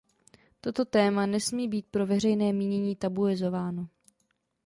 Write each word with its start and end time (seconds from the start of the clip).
Toto 0.61 0.85
téma 0.85 1.25
nesmí 1.25 1.67
být 1.69 1.85
pro 1.91 2.05
veřejné 2.05 2.53
mínění 2.53 2.95
tabuizováno. 2.95 3.87